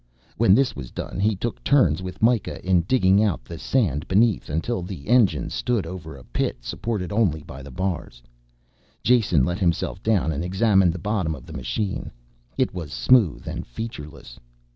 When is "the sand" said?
3.45-4.07